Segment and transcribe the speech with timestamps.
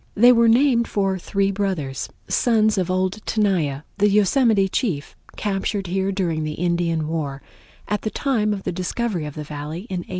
[0.15, 6.11] They were named for three brothers, sons of old Tenaya, the Yosemite chief, captured here
[6.11, 7.43] during the Indian War,
[7.87, 10.09] at the time of the discovery of the Valley in 1852.